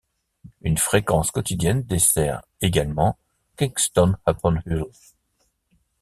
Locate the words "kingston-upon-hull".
3.55-4.85